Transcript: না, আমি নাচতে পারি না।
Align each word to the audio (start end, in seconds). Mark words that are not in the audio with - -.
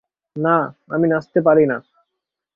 না, 0.35 0.57
আমি 0.89 1.05
নাচতে 1.07 1.39
পারি 1.41 1.65
না। 1.65 1.77